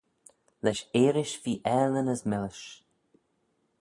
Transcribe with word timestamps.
Lesh 0.63 0.83
earish 1.03 1.33
feer 1.43 1.61
aalin 1.77 2.07
as 2.13 2.23
millish. 2.29 2.65